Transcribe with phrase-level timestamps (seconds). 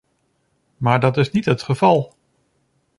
[0.77, 2.13] Maar dat is niet het geval!